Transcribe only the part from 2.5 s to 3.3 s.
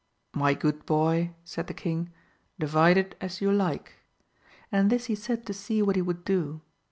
divide it